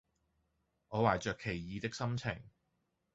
[0.87, 2.35] 我懷著奇異的心情